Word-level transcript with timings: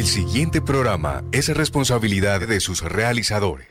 El 0.00 0.06
siguiente 0.06 0.62
programa 0.62 1.24
es 1.30 1.54
responsabilidad 1.54 2.48
de 2.48 2.60
sus 2.60 2.80
realizadores. 2.80 3.66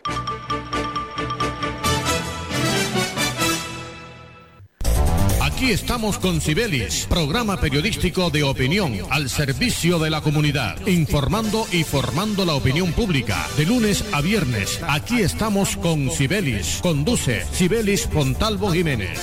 Aquí 5.42 5.72
estamos 5.72 6.20
con 6.20 6.40
Cibelis, 6.40 7.08
programa 7.10 7.60
periodístico 7.60 8.30
de 8.30 8.44
opinión 8.44 8.94
al 9.10 9.28
servicio 9.28 9.98
de 9.98 10.12
la 10.12 10.22
comunidad, 10.22 10.86
informando 10.86 11.66
y 11.72 11.84
formando 11.84 12.46
la 12.46 12.54
opinión 12.54 12.94
pública. 12.94 13.48
De 13.58 13.66
lunes 13.66 14.06
a 14.12 14.22
viernes, 14.22 14.80
aquí 14.88 15.22
estamos 15.22 15.78
con 15.78 16.12
Cibelis. 16.12 16.78
Conduce 16.84 17.44
Cibelis 17.54 18.06
Pontalvo 18.06 18.72
Jiménez. 18.72 19.20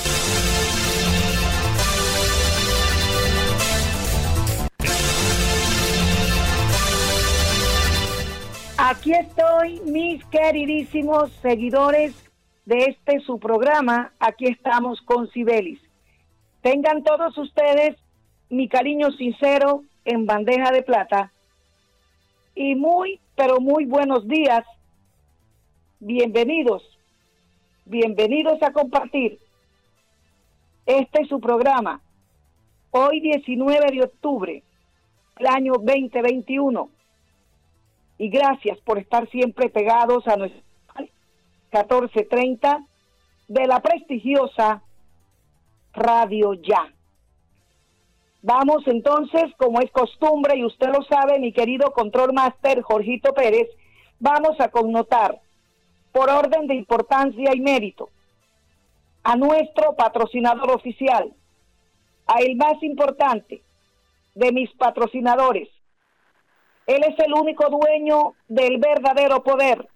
Aquí 8.89 9.13
estoy, 9.13 9.81
mis 9.81 10.25
queridísimos 10.27 11.33
seguidores 11.43 12.15
de 12.67 12.85
este 12.85 13.19
su 13.19 13.41
programa. 13.41 14.13
Aquí 14.21 14.47
estamos 14.47 15.03
con 15.03 15.29
Cibelis. 15.33 15.81
Tengan 16.63 17.03
todos 17.03 17.37
ustedes 17.37 17.97
mi 18.49 18.69
cariño 18.69 19.11
sincero 19.11 19.83
en 20.05 20.25
bandeja 20.25 20.71
de 20.71 20.83
plata 20.85 21.33
y 22.55 22.77
muy, 22.77 23.19
pero 23.35 23.59
muy 23.59 23.87
buenos 23.87 24.29
días. 24.29 24.65
Bienvenidos, 25.99 26.85
bienvenidos 27.87 28.63
a 28.63 28.73
compartir 28.73 29.41
este 30.87 31.25
su 31.25 31.41
programa. 31.41 32.01
Hoy 32.93 33.19
19 33.19 33.91
de 33.91 34.05
octubre, 34.05 34.63
el 35.39 35.47
año 35.49 35.73
2021 35.73 36.96
y 38.19 38.29
gracias 38.29 38.79
por 38.81 38.99
estar 38.99 39.29
siempre 39.31 39.69
pegados 39.69 40.27
a 40.27 40.37
nuestro 40.37 40.63
1430 41.73 42.85
de 43.49 43.67
la 43.67 43.81
prestigiosa 43.81 44.83
Radio 45.93 46.55
Ya. 46.55 46.93
Vamos 48.43 48.87
entonces, 48.87 49.45
como 49.57 49.81
es 49.81 49.91
costumbre 49.91 50.57
y 50.57 50.65
usted 50.65 50.89
lo 50.89 51.03
sabe, 51.03 51.39
mi 51.39 51.53
querido 51.53 51.93
Control 51.93 52.33
Master 52.33 52.81
Jorgito 52.83 53.33
Pérez, 53.35 53.69
vamos 54.21 54.61
a 54.61 54.69
connotar 54.69 55.41
por 56.13 56.31
orden 56.31 56.67
de 56.67 56.77
importancia 56.77 57.51
y 57.55 57.61
mérito 57.61 58.09
a 59.25 59.37
nuestro 59.37 59.97
patrocinador 59.97 60.71
oficial, 60.71 61.33
a 62.27 62.39
el 62.39 62.57
más 62.57 62.81
importante 62.83 63.63
de 64.35 64.53
mis 64.53 64.71
patrocinadores, 64.75 65.69
él 66.87 67.03
es 67.05 67.19
el 67.19 67.33
único 67.33 67.69
dueño 67.69 68.35
del 68.49 68.79
verdadero 68.79 69.43
poder, 69.43 69.89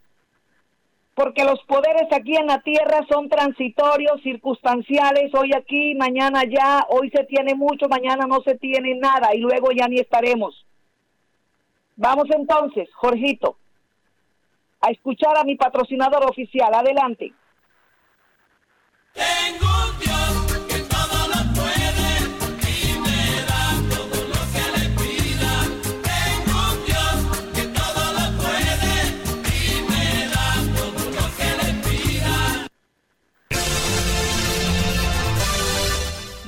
porque 1.15 1.45
los 1.45 1.63
poderes 1.65 2.13
aquí 2.13 2.37
en 2.37 2.47
la 2.47 2.61
tierra 2.61 3.07
son 3.09 3.29
transitorios, 3.29 4.23
circunstanciales, 4.23 5.33
hoy 5.35 5.53
aquí, 5.57 5.95
mañana 5.95 6.43
ya, 6.45 6.87
hoy 6.89 7.11
se 7.11 7.25
tiene 7.25 7.55
mucho, 7.55 7.89
mañana 7.89 8.27
no 8.27 8.41
se 8.43 8.57
tiene 8.57 8.95
nada 8.97 9.35
y 9.35 9.39
luego 9.39 9.71
ya 9.73 9.87
ni 9.87 10.01
estaremos. 10.01 10.67
Vamos 11.97 12.27
entonces, 12.31 12.89
Jorgito, 12.95 13.57
a 14.81 14.91
escuchar 14.91 15.37
a 15.37 15.45
mi 15.45 15.57
patrocinador 15.57 16.25
oficial. 16.25 16.73
Adelante. 16.73 17.33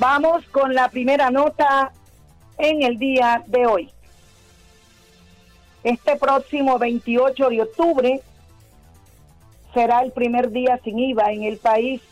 Vamos 0.03 0.45
con 0.51 0.75
la 0.75 0.89
primera 0.89 1.31
nota 1.31 1.93
en 2.59 2.83
el 2.83 2.99
día 2.99 3.45
de 3.47 3.69
hoy. 3.69 3.89
Este 5.85 6.17
próximo 6.17 6.77
28 6.77 7.49
de 7.51 7.63
octubre 7.63 8.21
será 9.73 10.03
el 10.03 10.11
primer 10.11 10.51
día 10.51 10.81
sin 10.83 10.99
IVA 10.99 11.31
en 11.31 11.45
el 11.45 11.57
país 11.59 12.03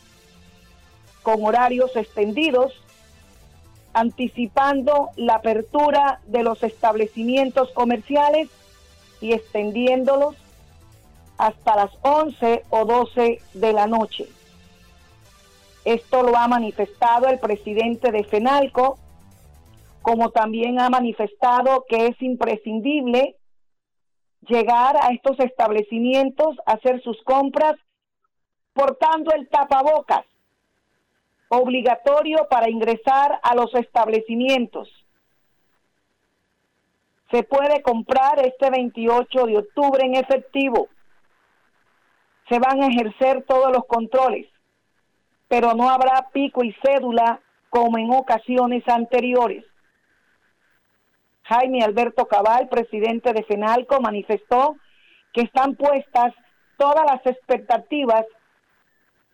con 1.21 1.45
horarios 1.45 1.93
extendidos, 1.97 2.81
anticipando 3.91 5.09
la 5.17 5.35
apertura 5.35 6.21
de 6.27 6.43
los 6.43 6.63
establecimientos 6.63 7.71
comerciales 7.71 8.47
y 9.19 9.33
extendiéndolos 9.33 10.37
hasta 11.37 11.75
las 11.75 11.91
11 12.03 12.63
o 12.69 12.85
12 12.85 13.41
de 13.53 13.73
la 13.73 13.85
noche. 13.85 14.29
Esto 15.83 16.21
lo 16.21 16.37
ha 16.37 16.47
manifestado 16.47 17.27
el 17.27 17.39
presidente 17.39 18.11
de 18.11 18.23
FENALCO, 18.23 18.99
como 20.01 20.29
también 20.29 20.79
ha 20.79 20.89
manifestado 20.89 21.85
que 21.87 22.07
es 22.07 22.21
imprescindible 22.21 23.35
llegar 24.47 24.95
a 24.97 25.09
estos 25.09 25.39
establecimientos 25.39 26.55
hacer 26.65 27.01
sus 27.01 27.21
compras 27.23 27.75
portando 28.73 29.31
el 29.33 29.47
tapabocas 29.49 30.25
obligatorio 31.49 32.47
para 32.49 32.69
ingresar 32.69 33.39
a 33.43 33.55
los 33.55 33.73
establecimientos. 33.75 34.89
Se 37.29 37.43
puede 37.43 37.81
comprar 37.81 38.39
este 38.45 38.69
28 38.69 39.45
de 39.45 39.57
octubre 39.57 40.05
en 40.05 40.15
efectivo. 40.15 40.87
Se 42.49 42.57
van 42.57 42.81
a 42.81 42.87
ejercer 42.87 43.43
todos 43.43 43.71
los 43.71 43.85
controles 43.85 44.50
pero 45.51 45.73
no 45.73 45.89
habrá 45.89 46.29
pico 46.31 46.63
y 46.63 46.73
cédula 46.81 47.41
como 47.69 47.97
en 47.97 48.09
ocasiones 48.13 48.87
anteriores. 48.87 49.65
Jaime 51.43 51.83
Alberto 51.83 52.25
Cabal, 52.25 52.69
presidente 52.69 53.33
de 53.33 53.43
FENALCO, 53.43 53.99
manifestó 53.99 54.77
que 55.33 55.41
están 55.41 55.75
puestas 55.75 56.33
todas 56.77 57.03
las 57.05 57.25
expectativas 57.25 58.25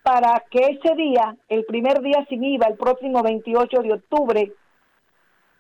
para 0.02 0.44
que 0.50 0.58
ese 0.58 0.96
día, 0.96 1.38
el 1.50 1.66
primer 1.66 2.02
día 2.02 2.26
sin 2.28 2.44
IVA, 2.44 2.66
el 2.66 2.78
próximo 2.78 3.22
28 3.22 3.84
de 3.84 3.94
octubre, 3.94 4.52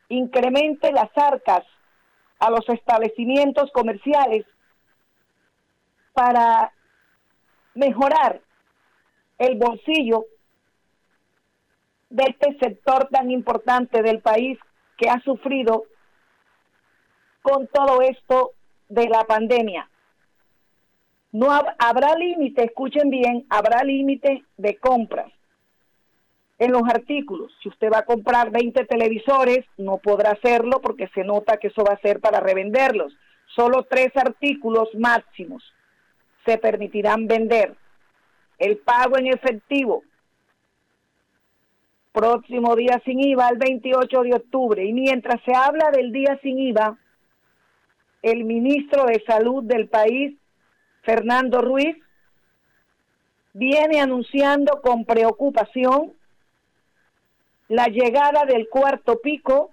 incremente 0.10 0.92
las 0.92 1.16
arcas 1.16 1.66
a 2.40 2.50
los 2.50 2.68
establecimientos 2.68 3.70
comerciales 3.72 4.44
para 6.14 6.74
mejorar 7.76 8.42
el 9.38 9.56
bolsillo 9.60 10.26
de 12.10 12.24
este 12.30 12.58
sector 12.60 13.08
tan 13.12 13.32
importante 13.32 14.02
del 14.02 14.22
país 14.22 14.58
que 14.98 15.10
ha 15.10 15.20
sufrido 15.22 15.84
con 17.42 17.68
todo 17.68 18.02
esto 18.02 18.52
de 18.90 19.08
la 19.08 19.24
pandemia. 19.26 19.90
No 21.32 21.52
habrá 21.52 22.16
límite, 22.16 22.66
escuchen 22.66 23.10
bien, 23.10 23.46
habrá 23.50 23.84
límite 23.84 24.44
de 24.58 24.78
compras 24.78 25.32
en 26.58 26.72
los 26.72 26.84
artículos. 26.84 27.52
Si 27.62 27.70
usted 27.70 27.90
va 27.92 28.00
a 28.00 28.06
comprar 28.06 28.50
20 28.50 28.86
televisores, 28.86 29.66
no 29.78 29.98
podrá 29.98 30.32
hacerlo 30.32 30.82
porque 30.82 31.10
se 31.14 31.24
nota 31.24 31.58
que 31.58 31.68
eso 31.68 31.84
va 31.84 31.94
a 31.94 32.02
ser 32.02 32.20
para 32.20 32.40
revenderlos. 32.40 33.14
Solo 33.56 33.84
tres 33.84 34.10
artículos 34.16 34.90
máximos 34.96 35.64
se 36.46 36.58
permitirán 36.58 37.28
vender. 37.28 37.76
El 38.58 38.78
pago 38.78 39.18
en 39.18 39.28
efectivo 39.28 40.04
próximo 42.18 42.76
día 42.76 43.00
sin 43.06 43.20
IVA 43.20 43.50
el 43.50 43.58
28 43.60 44.22
de 44.24 44.34
octubre. 44.34 44.84
Y 44.84 44.92
mientras 44.92 45.40
se 45.46 45.54
habla 45.54 45.92
del 45.92 46.12
día 46.12 46.40
sin 46.42 46.58
IVA, 46.58 46.98
el 48.24 48.44
ministro 48.44 49.06
de 49.06 49.24
Salud 49.28 49.64
del 49.64 49.88
país, 49.88 50.36
Fernando 51.04 51.62
Ruiz, 51.62 51.96
viene 53.54 54.02
anunciando 54.02 54.82
con 54.82 55.06
preocupación 55.06 56.14
la 57.68 57.86
llegada 57.86 58.46
del 58.46 58.68
cuarto 58.68 59.20
pico, 59.22 59.72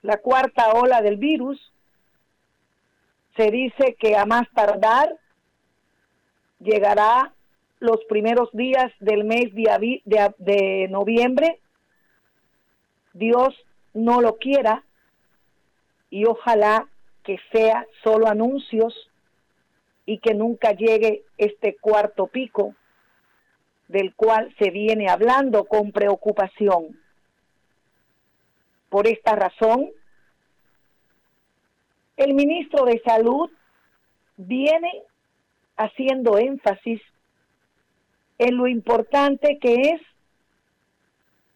la 0.00 0.16
cuarta 0.16 0.72
ola 0.72 1.02
del 1.02 1.18
virus. 1.18 1.60
Se 3.36 3.50
dice 3.50 3.94
que 4.00 4.16
a 4.16 4.24
más 4.24 4.48
tardar 4.54 5.14
llegará 6.60 7.34
los 7.80 8.04
primeros 8.08 8.50
días 8.52 8.92
del 9.00 9.24
mes 9.24 9.52
de, 9.54 10.88
noviembre. 10.90 11.60
Dios 13.12 13.54
no 13.92 14.20
lo 14.20 14.36
quiera 14.36 14.82
y 16.10 16.24
ojalá 16.24 16.88
que 17.22 17.38
sea 17.52 17.86
solo 18.02 18.26
anuncios 18.26 19.10
y 20.06 20.18
que 20.18 20.34
nunca 20.34 20.72
llegue 20.72 21.24
este 21.38 21.76
cuarto 21.76 22.26
pico 22.26 22.74
del 23.88 24.14
cual 24.14 24.54
se 24.58 24.70
viene 24.70 25.08
hablando 25.08 25.64
con 25.64 25.92
preocupación. 25.92 26.98
Por 28.88 29.06
esta 29.06 29.34
razón, 29.34 29.90
El 32.16 32.34
ministro 32.34 32.84
de 32.84 33.02
Salud 33.04 33.50
viene 34.36 35.02
haciendo 35.76 36.38
énfasis 36.38 37.00
en 38.38 38.56
lo 38.56 38.66
importante 38.66 39.58
que 39.60 39.74
es 39.74 40.00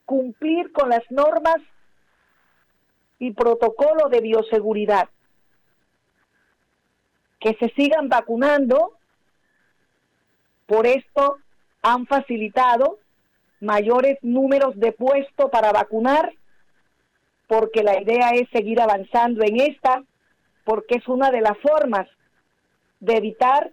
cumplir 0.04 0.72
con 0.72 0.88
las 0.88 1.02
normas 1.10 1.58
y 3.18 3.32
protocolo 3.32 4.08
de 4.08 4.20
bioseguridad. 4.20 5.08
Que 7.40 7.54
se 7.60 7.68
sigan 7.76 8.08
vacunando. 8.08 8.92
Por 10.66 10.86
esto 10.86 11.38
han 11.82 12.06
facilitado 12.06 12.98
mayores 13.60 14.18
números 14.22 14.78
de 14.78 14.92
puestos 14.92 15.50
para 15.50 15.72
vacunar, 15.72 16.32
porque 17.46 17.82
la 17.82 18.00
idea 18.00 18.30
es 18.30 18.48
seguir 18.50 18.80
avanzando 18.80 19.42
en 19.42 19.60
esta, 19.60 20.04
porque 20.64 20.96
es 20.96 21.08
una 21.08 21.30
de 21.30 21.40
las 21.40 21.58
formas 21.58 22.06
de 23.00 23.16
evitar 23.16 23.72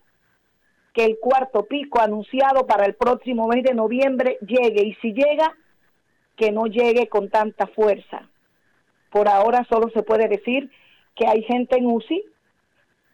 que 0.96 1.04
el 1.04 1.20
cuarto 1.20 1.66
pico 1.66 2.00
anunciado 2.00 2.66
para 2.66 2.86
el 2.86 2.96
próximo 2.96 3.50
mes 3.50 3.64
de 3.64 3.74
noviembre 3.74 4.38
llegue 4.40 4.82
y 4.88 4.96
si 4.96 5.12
llega, 5.12 5.54
que 6.38 6.54
no 6.54 6.68
llegue 6.68 7.10
con 7.10 7.30
tanta 7.30 7.68
fuerza. 7.68 8.30
Por 9.12 9.28
ahora 9.28 9.66
solo 9.70 9.90
se 9.94 10.04
puede 10.04 10.30
decir 10.30 10.72
que 11.14 11.28
hay 11.28 11.44
gente 11.44 11.78
en 11.78 11.86
UCI, 11.88 12.24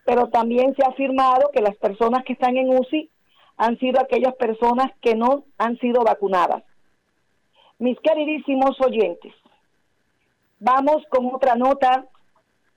pero 0.06 0.30
también 0.30 0.76
se 0.76 0.86
ha 0.86 0.90
afirmado 0.90 1.50
que 1.52 1.62
las 1.62 1.76
personas 1.76 2.24
que 2.24 2.34
están 2.34 2.56
en 2.56 2.70
UCI 2.70 3.10
han 3.58 3.78
sido 3.80 4.00
aquellas 4.00 4.36
personas 4.36 4.92
que 5.02 5.16
no 5.16 5.46
han 5.58 5.78
sido 5.80 6.04
vacunadas. 6.04 6.64
Mis 7.80 8.00
queridísimos 8.00 8.80
oyentes, 8.80 9.34
vamos 10.60 11.04
con 11.10 11.34
otra 11.34 11.56
nota, 11.56 12.06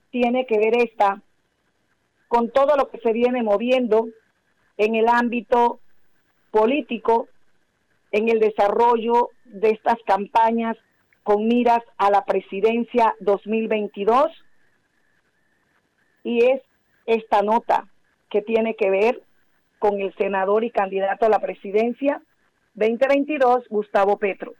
tiene 0.09 0.47
que 0.47 0.57
ver 0.57 0.77
esta, 0.77 1.21
con 2.27 2.49
todo 2.49 2.75
lo 2.75 2.89
que 2.89 2.97
se 2.99 3.13
viene 3.13 3.43
moviendo 3.43 4.07
en 4.77 4.95
el 4.95 5.07
ámbito 5.07 5.79
político, 6.51 7.27
en 8.11 8.29
el 8.29 8.39
desarrollo 8.39 9.29
de 9.45 9.69
estas 9.69 9.97
campañas 10.05 10.77
con 11.23 11.47
miras 11.47 11.81
a 11.97 12.09
la 12.09 12.23
presidencia 12.25 13.15
2022. 13.19 14.27
Y 16.23 16.45
es 16.45 16.61
esta 17.05 17.41
nota 17.41 17.87
que 18.29 18.41
tiene 18.41 18.75
que 18.75 18.89
ver 18.89 19.21
con 19.79 19.99
el 20.01 20.13
senador 20.15 20.63
y 20.63 20.71
candidato 20.71 21.25
a 21.25 21.29
la 21.29 21.39
presidencia 21.39 22.21
2022, 22.75 23.67
Gustavo 23.69 24.17
Petro. 24.17 24.53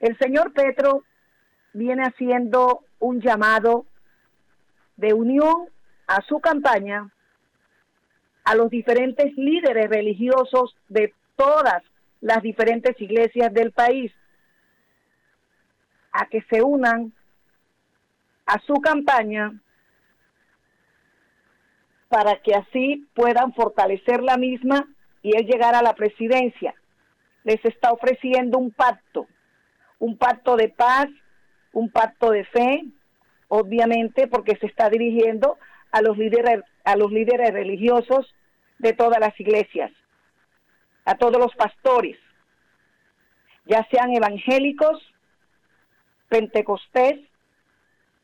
El 0.00 0.16
señor 0.18 0.52
Petro 0.52 1.02
viene 1.72 2.04
haciendo 2.04 2.84
un 2.98 3.20
llamado 3.20 3.84
de 4.96 5.12
unión 5.12 5.68
a 6.06 6.22
su 6.22 6.40
campaña 6.40 7.10
a 8.44 8.54
los 8.54 8.70
diferentes 8.70 9.36
líderes 9.36 9.88
religiosos 9.88 10.76
de 10.88 11.12
todas 11.36 11.82
las 12.20 12.42
diferentes 12.42 13.00
iglesias 13.00 13.52
del 13.52 13.72
país 13.72 14.12
a 16.12 16.26
que 16.26 16.42
se 16.50 16.62
unan 16.62 17.12
a 18.46 18.58
su 18.66 18.74
campaña 18.74 19.52
para 22.08 22.36
que 22.42 22.54
así 22.54 23.06
puedan 23.14 23.54
fortalecer 23.54 24.22
la 24.22 24.36
misma 24.36 24.88
y 25.22 25.36
él 25.36 25.46
llegar 25.46 25.74
a 25.74 25.82
la 25.82 25.94
presidencia. 25.94 26.74
Les 27.44 27.64
está 27.64 27.92
ofreciendo 27.92 28.58
un 28.58 28.72
pacto, 28.72 29.28
un 30.00 30.18
pacto 30.18 30.56
de 30.56 30.68
paz, 30.68 31.06
un 31.72 31.88
pacto 31.90 32.30
de 32.30 32.44
fe, 32.46 32.84
obviamente 33.48 34.26
porque 34.26 34.56
se 34.56 34.66
está 34.66 34.90
dirigiendo 34.90 35.56
a 35.92 36.02
los 36.02 36.16
líderes 36.16 36.62
a 36.84 36.96
los 36.96 37.12
líderes 37.12 37.52
religiosos 37.52 38.34
de 38.78 38.92
todas 38.94 39.20
las 39.20 39.38
iglesias, 39.38 39.92
a 41.04 41.14
todos 41.16 41.38
los 41.38 41.54
pastores, 41.54 42.16
ya 43.66 43.86
sean 43.90 44.12
evangélicos, 44.12 44.98
pentecostés 46.28 47.20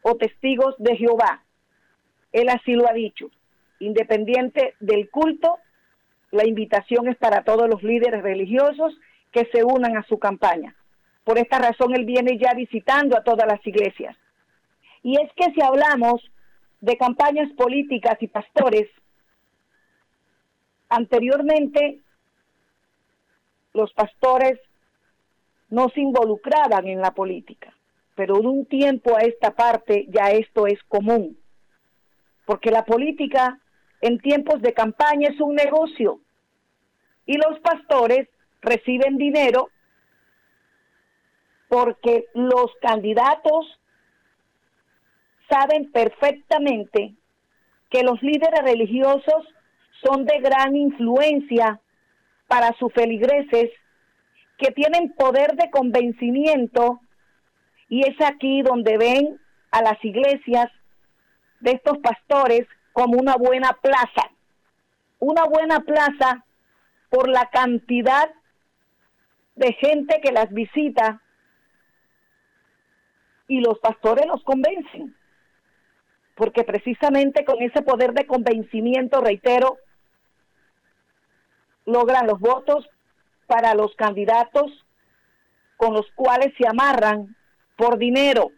o 0.02 0.16
testigos 0.16 0.74
de 0.78 0.96
Jehová. 0.96 1.42
Él 2.32 2.48
así 2.48 2.72
lo 2.72 2.88
ha 2.88 2.92
dicho. 2.92 3.30
Independiente 3.78 4.74
del 4.80 5.10
culto, 5.10 5.58
la 6.30 6.46
invitación 6.46 7.08
es 7.08 7.16
para 7.16 7.44
todos 7.44 7.68
los 7.68 7.82
líderes 7.82 8.22
religiosos 8.22 8.96
que 9.32 9.48
se 9.52 9.64
unan 9.64 9.96
a 9.96 10.02
su 10.04 10.18
campaña. 10.18 10.74
Por 11.24 11.38
esta 11.38 11.58
razón 11.58 11.94
él 11.94 12.04
viene 12.04 12.38
ya 12.38 12.54
visitando 12.54 13.16
a 13.16 13.22
todas 13.22 13.46
las 13.46 13.64
iglesias. 13.66 14.16
Y 15.02 15.20
es 15.20 15.30
que 15.34 15.52
si 15.52 15.60
hablamos 15.60 16.22
de 16.80 16.96
campañas 16.96 17.50
políticas 17.56 18.16
y 18.20 18.28
pastores, 18.28 18.88
anteriormente 20.88 22.00
los 23.72 23.92
pastores 23.92 24.58
no 25.68 25.88
se 25.90 26.00
involucraban 26.00 26.86
en 26.86 27.00
la 27.00 27.12
política, 27.12 27.74
pero 28.14 28.36
de 28.36 28.46
un 28.46 28.66
tiempo 28.66 29.16
a 29.16 29.20
esta 29.20 29.50
parte 29.50 30.06
ya 30.08 30.30
esto 30.30 30.66
es 30.66 30.82
común, 30.84 31.38
porque 32.44 32.70
la 32.70 32.84
política 32.84 33.60
en 34.00 34.18
tiempos 34.18 34.62
de 34.62 34.72
campaña 34.72 35.28
es 35.28 35.40
un 35.40 35.54
negocio 35.54 36.20
y 37.26 37.36
los 37.36 37.58
pastores 37.60 38.28
reciben 38.62 39.16
dinero 39.16 39.70
porque 41.68 42.26
los 42.34 42.70
candidatos 42.80 43.80
saben 45.48 45.90
perfectamente 45.92 47.14
que 47.90 48.02
los 48.02 48.22
líderes 48.22 48.62
religiosos 48.62 49.46
son 50.04 50.24
de 50.24 50.38
gran 50.40 50.76
influencia 50.76 51.80
para 52.46 52.72
sus 52.78 52.92
feligreses 52.92 53.70
que 54.58 54.70
tienen 54.72 55.12
poder 55.12 55.54
de 55.56 55.70
convencimiento 55.70 57.00
y 57.88 58.06
es 58.08 58.20
aquí 58.20 58.62
donde 58.62 58.96
ven 58.98 59.40
a 59.70 59.82
las 59.82 60.02
iglesias 60.04 60.70
de 61.60 61.72
estos 61.72 61.98
pastores 61.98 62.66
como 62.92 63.18
una 63.18 63.36
buena 63.36 63.72
plaza, 63.82 64.30
una 65.18 65.44
buena 65.44 65.80
plaza 65.80 66.44
por 67.10 67.28
la 67.28 67.48
cantidad 67.50 68.30
de 69.54 69.72
gente 69.74 70.20
que 70.22 70.32
las 70.32 70.50
visita 70.52 71.22
y 73.48 73.60
los 73.60 73.78
pastores 73.78 74.26
los 74.26 74.42
convencen, 74.44 75.15
porque 76.36 76.64
precisamente 76.64 77.44
con 77.44 77.60
ese 77.62 77.82
poder 77.82 78.12
de 78.12 78.26
convencimiento, 78.26 79.22
reitero, 79.22 79.78
logran 81.86 82.26
los 82.26 82.38
votos 82.38 82.86
para 83.46 83.74
los 83.74 83.94
candidatos 83.96 84.70
con 85.78 85.94
los 85.94 86.06
cuales 86.14 86.52
se 86.58 86.68
amarran 86.68 87.34
por 87.76 87.96
dinero, 87.96 88.50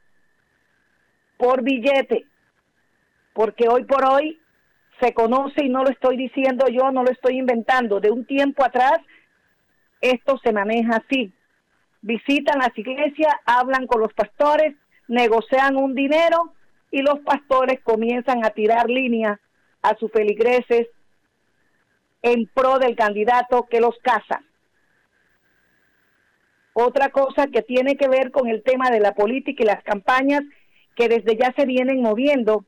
por 1.36 1.62
billete, 1.62 2.26
porque 3.32 3.68
hoy 3.68 3.84
por 3.84 4.04
hoy 4.04 4.40
se 5.00 5.14
conoce 5.14 5.64
y 5.64 5.68
no 5.68 5.84
lo 5.84 5.90
estoy 5.90 6.16
diciendo 6.16 6.66
yo, 6.66 6.90
no 6.90 7.04
lo 7.04 7.12
estoy 7.12 7.38
inventando, 7.38 8.00
de 8.00 8.10
un 8.10 8.24
tiempo 8.24 8.64
atrás 8.64 8.98
esto 10.00 10.38
se 10.42 10.52
maneja 10.52 10.96
así. 10.96 11.32
Visitan 12.02 12.58
las 12.58 12.76
iglesias, 12.76 13.32
hablan 13.44 13.86
con 13.86 14.00
los 14.00 14.12
pastores, 14.14 14.74
negocian 15.06 15.76
un 15.76 15.94
dinero 15.94 16.54
y 16.90 17.02
los 17.02 17.20
pastores 17.20 17.80
comienzan 17.82 18.44
a 18.44 18.50
tirar 18.50 18.88
líneas 18.88 19.38
a 19.82 19.96
sus 19.96 20.10
feligreses 20.10 20.88
en 22.22 22.46
pro 22.46 22.78
del 22.78 22.96
candidato 22.96 23.66
que 23.70 23.80
los 23.80 23.96
casa. 23.98 24.42
Otra 26.72 27.10
cosa 27.10 27.48
que 27.48 27.62
tiene 27.62 27.96
que 27.96 28.08
ver 28.08 28.30
con 28.30 28.48
el 28.48 28.62
tema 28.62 28.90
de 28.90 29.00
la 29.00 29.14
política 29.14 29.62
y 29.62 29.66
las 29.66 29.82
campañas 29.82 30.42
que 30.94 31.08
desde 31.08 31.36
ya 31.36 31.52
se 31.56 31.66
vienen 31.66 32.02
moviendo. 32.02 32.64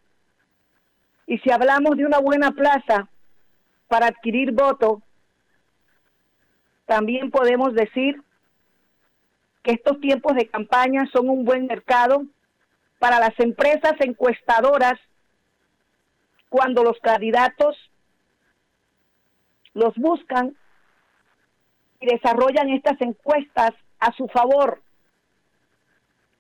Y 1.27 1.39
si 1.39 1.51
hablamos 1.51 1.97
de 1.97 2.07
una 2.07 2.19
buena 2.19 2.51
plaza 2.53 3.09
para 3.89 4.07
adquirir 4.07 4.53
voto, 4.53 5.03
también 6.87 7.31
podemos 7.31 7.73
decir 7.75 8.21
que 9.63 9.73
estos 9.73 10.01
tiempos 10.01 10.35
de 10.35 10.49
campaña 10.49 11.07
son 11.13 11.29
un 11.29 11.45
buen 11.45 11.67
mercado 11.67 12.25
para 13.01 13.19
las 13.19 13.33
empresas 13.41 13.95
encuestadoras 13.99 15.01
cuando 16.51 16.85
los 16.85 16.99
candidatos 17.01 17.77
los 19.73 19.95
buscan 19.97 20.55
y 22.01 22.07
desarrollan 22.07 22.69
estas 22.69 23.01
encuestas 23.01 23.71
a 23.99 24.13
su 24.13 24.29
favor. 24.29 24.83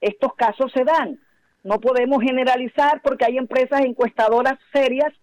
Estos 0.02 0.34
casos 0.34 0.70
se 0.72 0.84
dan. 0.84 1.18
No 1.64 1.80
podemos 1.80 2.22
generalizar 2.22 3.00
porque 3.02 3.24
hay 3.24 3.38
empresas 3.38 3.80
encuestadoras 3.80 4.58
serias, 4.72 5.14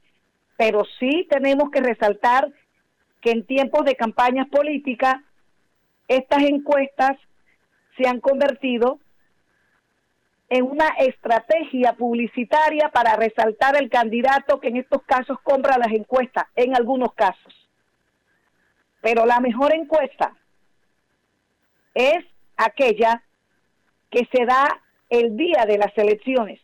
pero 0.57 0.85
sí 0.99 1.27
tenemos 1.29 1.69
que 1.69 1.81
resaltar 1.81 2.51
que 3.21 3.31
en 3.31 3.45
tiempos 3.45 3.85
de 3.85 3.95
campañas 3.95 4.47
políticas, 4.49 5.17
estas 6.07 6.43
encuestas 6.43 7.17
se 7.95 8.07
han 8.07 8.21
convertido 8.21 8.99
en 10.49 10.63
una 10.63 10.87
estrategia 10.99 11.93
publicitaria 11.93 12.89
para 12.89 13.15
resaltar 13.15 13.75
el 13.75 13.89
candidato 13.89 14.59
que 14.59 14.69
en 14.69 14.77
estos 14.77 15.03
casos 15.03 15.37
compra 15.43 15.77
las 15.77 15.91
encuestas, 15.91 16.45
en 16.55 16.75
algunos 16.75 17.13
casos. 17.13 17.53
Pero 19.01 19.25
la 19.25 19.39
mejor 19.39 19.73
encuesta 19.73 20.35
es 21.93 22.25
aquella 22.55 23.23
que 24.09 24.27
se 24.31 24.45
da 24.45 24.81
el 25.09 25.35
día 25.35 25.65
de 25.65 25.77
las 25.77 25.97
elecciones. 25.97 26.61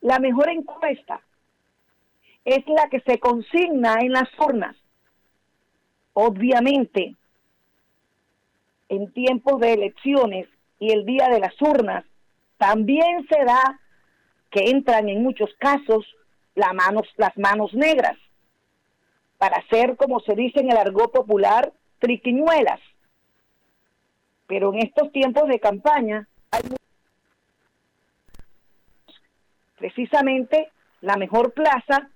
La 0.00 0.18
mejor 0.18 0.48
encuesta 0.48 1.20
es 2.44 2.66
la 2.66 2.88
que 2.88 3.00
se 3.00 3.18
consigna 3.18 3.98
en 4.00 4.12
las 4.12 4.28
urnas. 4.38 4.76
Obviamente, 6.14 7.16
en 8.88 9.12
tiempos 9.12 9.60
de 9.60 9.74
elecciones 9.74 10.48
y 10.78 10.92
el 10.92 11.04
día 11.04 11.28
de 11.28 11.40
las 11.40 11.60
urnas, 11.62 12.04
también 12.62 13.26
se 13.28 13.44
da 13.44 13.80
que 14.48 14.70
entran 14.70 15.08
en 15.08 15.20
muchos 15.20 15.50
casos 15.58 16.06
las 16.54 16.72
manos, 16.72 17.08
las 17.16 17.36
manos 17.36 17.74
negras 17.74 18.16
para 19.36 19.56
hacer, 19.56 19.96
como 19.96 20.20
se 20.20 20.36
dice 20.36 20.60
en 20.60 20.70
el 20.70 20.76
argot 20.76 21.10
popular, 21.10 21.72
triquiñuelas. 21.98 22.78
Pero 24.46 24.72
en 24.72 24.78
estos 24.86 25.10
tiempos 25.10 25.48
de 25.48 25.58
campaña 25.58 26.28
hay 26.52 26.60
precisamente 29.76 30.70
la 31.00 31.16
mejor 31.16 31.52
plaza 31.54 32.10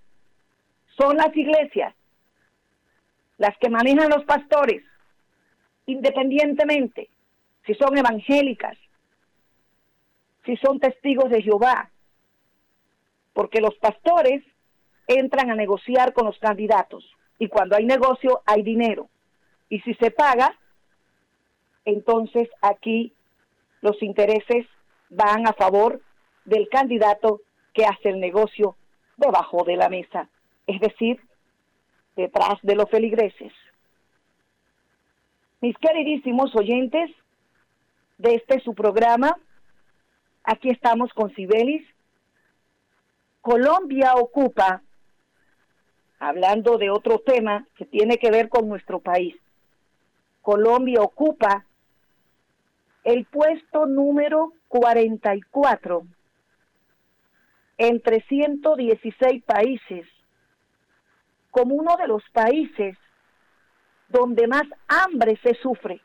son 0.96 1.16
las 1.16 1.36
iglesias, 1.36 1.92
las 3.38 3.58
que 3.58 3.68
manejan 3.68 4.10
los 4.10 4.24
pastores, 4.24 4.84
independientemente 5.86 7.08
si 7.66 7.74
son 7.74 7.98
evangélicas, 7.98 8.78
si 10.46 10.56
son 10.56 10.78
testigos 10.78 11.28
de 11.28 11.42
Jehová, 11.42 11.90
porque 13.34 13.60
los 13.60 13.74
pastores 13.74 14.42
entran 15.06 15.50
a 15.50 15.54
negociar 15.54 16.12
con 16.12 16.26
los 16.26 16.38
candidatos 16.38 17.04
y 17.38 17.48
cuando 17.48 17.76
hay 17.76 17.84
negocio 17.84 18.40
hay 18.46 18.62
dinero. 18.62 19.08
Y 19.68 19.80
si 19.80 19.94
se 19.94 20.10
paga, 20.10 20.56
entonces 21.84 22.48
aquí 22.62 23.12
los 23.82 24.02
intereses 24.02 24.66
van 25.10 25.46
a 25.46 25.52
favor 25.52 26.00
del 26.44 26.68
candidato 26.68 27.40
que 27.74 27.84
hace 27.84 28.08
el 28.08 28.20
negocio 28.20 28.76
debajo 29.16 29.64
de 29.64 29.76
la 29.76 29.88
mesa, 29.88 30.28
es 30.66 30.80
decir, 30.80 31.20
detrás 32.14 32.54
de 32.62 32.74
los 32.74 32.88
feligreses. 32.88 33.52
Mis 35.60 35.76
queridísimos 35.78 36.54
oyentes 36.54 37.10
de 38.18 38.34
este 38.34 38.60
su 38.60 38.74
programa, 38.74 39.36
Aquí 40.48 40.70
estamos 40.70 41.12
con 41.12 41.34
Sibelis. 41.34 41.84
Colombia 43.40 44.14
ocupa, 44.14 44.80
hablando 46.20 46.78
de 46.78 46.88
otro 46.88 47.18
tema 47.18 47.66
que 47.76 47.84
tiene 47.84 48.16
que 48.18 48.30
ver 48.30 48.48
con 48.48 48.68
nuestro 48.68 49.00
país, 49.00 49.34
Colombia 50.42 51.00
ocupa 51.02 51.66
el 53.02 53.24
puesto 53.24 53.86
número 53.86 54.52
44 54.68 56.06
entre 57.78 58.20
116 58.22 59.42
países 59.42 60.06
como 61.50 61.74
uno 61.74 61.96
de 61.96 62.06
los 62.06 62.22
países 62.30 62.96
donde 64.08 64.46
más 64.46 64.64
hambre 64.86 65.40
se 65.42 65.54
sufre, 65.54 66.00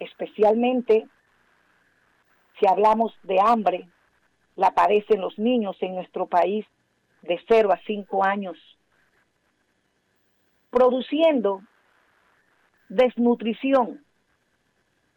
especialmente 0.00 1.06
si 2.58 2.66
hablamos 2.66 3.12
de 3.22 3.40
hambre, 3.40 3.88
la 4.56 4.72
padecen 4.74 5.20
los 5.20 5.38
niños 5.38 5.76
en 5.80 5.94
nuestro 5.94 6.26
país 6.26 6.64
de 7.22 7.40
0 7.48 7.72
a 7.72 7.80
5 7.86 8.24
años, 8.24 8.56
produciendo 10.70 11.62
desnutrición 12.88 14.04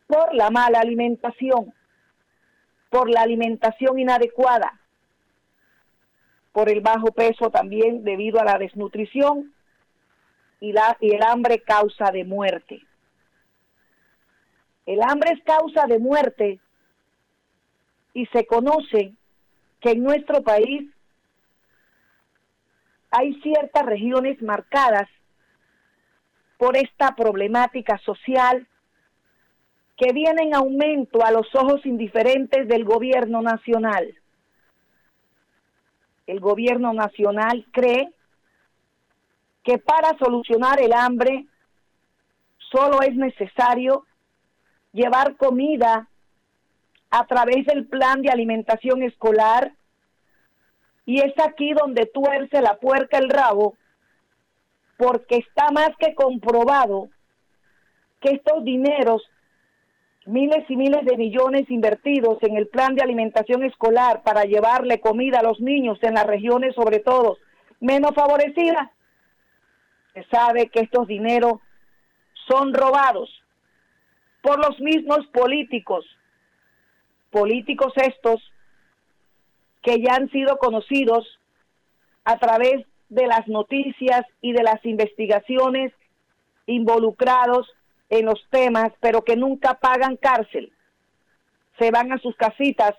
por 0.08 0.34
la 0.34 0.50
mala 0.50 0.79
alimentación, 0.79 1.74
por 2.89 3.10
la 3.10 3.22
alimentación 3.22 4.00
inadecuada, 4.00 4.79
por 6.53 6.70
el 6.70 6.82
bajo 6.82 7.12
peso 7.12 7.51
también 7.51 8.03
debido 8.03 8.39
a 8.39 8.46
la 8.46 8.58
desnutrición 8.58 9.53
y, 10.60 10.72
la, 10.72 10.98
y 11.00 11.13
el 11.13 11.22
hambre 11.22 11.60
causa 11.60 12.12
de 12.12 12.24
muerte. 12.24 12.82
El 14.86 15.01
hambre 15.03 15.34
es 15.34 15.44
causa 15.44 15.86
de 15.86 16.00
muerte 16.00 16.62
y 18.17 18.25
se 18.33 18.47
conoce 18.47 19.13
que 19.79 19.91
en 19.91 20.01
nuestro 20.01 20.41
país 20.41 20.89
hay 23.12 23.39
ciertas 23.41 23.86
regiones 23.86 24.41
marcadas 24.41 25.07
por 26.57 26.75
esta 26.75 27.15
problemática 27.15 28.00
social 28.00 28.67
que 29.97 30.13
viene 30.13 30.45
en 30.45 30.55
aumento 30.55 31.24
a 31.24 31.29
los 31.29 31.45
ojos 31.53 31.86
indiferentes 31.86 32.67
del 32.67 32.86
gobierno 32.86 33.43
nacional. 33.43 34.12
El 36.25 36.39
gobierno 36.39 36.93
nacional 36.93 37.67
cree 37.71 38.12
que 39.63 39.77
para 39.77 40.17
solucionar 40.17 40.81
el 40.81 40.93
hambre 40.93 41.45
solo 42.71 43.03
es 43.03 43.15
necesario 43.15 44.07
llevar 44.91 45.36
comida 45.36 46.09
a 47.10 47.26
través 47.26 47.66
del 47.66 47.88
plan 47.88 48.22
de 48.22 48.30
alimentación 48.30 49.04
escolar. 49.04 49.74
Y 51.06 51.22
es 51.22 51.34
aquí 51.40 51.74
donde 51.74 52.06
tuerce 52.06 52.62
la 52.62 52.78
puerca 52.78 53.18
el 53.18 53.30
rabo 53.30 53.76
porque 54.98 55.38
está 55.38 55.72
más 55.72 55.92
que 56.00 56.16
comprobado 56.16 57.10
que 58.20 58.32
estos 58.32 58.64
dineros, 58.64 59.24
miles 60.26 60.66
y 60.70 60.76
miles 60.76 61.06
de 61.06 61.16
millones 61.16 61.70
invertidos 61.70 62.40
en 62.42 62.58
el 62.58 62.68
plan 62.68 62.96
de 62.96 63.04
alimentación 63.04 63.64
escolar 63.64 64.24
para 64.24 64.44
llevarle 64.44 65.00
comida 65.00 65.40
a 65.40 65.44
los 65.44 65.60
niños 65.60 66.00
en 66.02 66.16
las 66.16 66.26
regiones 66.26 66.76
sobre 66.76 67.00
todo 67.00 67.38
menos 67.80 68.12
favorecidas, 68.16 68.90
se 70.14 70.24
sabe 70.26 70.70
que 70.70 70.80
estos 70.80 71.08
dineros 71.08 71.60
son 72.48 72.74
robados 72.74 73.30
por 74.42 74.58
los 74.58 74.80
mismos 74.80 75.28
políticos 75.28 76.06
políticos 77.31 77.93
estos 77.96 78.41
que 79.81 80.01
ya 80.01 80.15
han 80.15 80.29
sido 80.31 80.57
conocidos 80.57 81.39
a 82.25 82.38
través 82.39 82.86
de 83.10 83.27
las 83.27 83.48
noticias 83.48 84.25
y 84.41 84.51
de 84.51 84.63
las 84.63 84.84
investigaciones 84.86 85.93
involucrados 86.65 87.69
en 88.10 88.25
los 88.25 88.46
temas, 88.50 88.91
pero 89.00 89.24
que 89.24 89.36
nunca 89.36 89.75
pagan 89.75 90.17
cárcel. 90.17 90.72
Se 91.79 91.91
van 91.91 92.12
a 92.12 92.17
sus 92.17 92.36
casitas, 92.36 92.96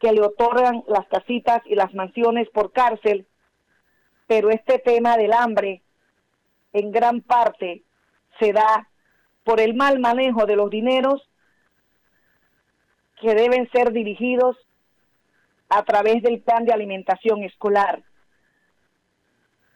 que 0.00 0.12
le 0.12 0.22
otorgan 0.22 0.82
las 0.88 1.06
casitas 1.06 1.62
y 1.66 1.76
las 1.76 1.94
mansiones 1.94 2.48
por 2.50 2.72
cárcel, 2.72 3.26
pero 4.26 4.50
este 4.50 4.78
tema 4.80 5.16
del 5.16 5.32
hambre 5.32 5.82
en 6.72 6.90
gran 6.90 7.20
parte 7.20 7.82
se 8.40 8.52
da 8.52 8.88
por 9.44 9.60
el 9.60 9.74
mal 9.74 10.00
manejo 10.00 10.46
de 10.46 10.56
los 10.56 10.70
dineros 10.70 11.28
que 13.22 13.34
deben 13.36 13.70
ser 13.70 13.92
dirigidos 13.92 14.56
a 15.68 15.84
través 15.84 16.22
del 16.22 16.40
plan 16.40 16.64
de 16.64 16.72
alimentación 16.72 17.44
escolar. 17.44 18.02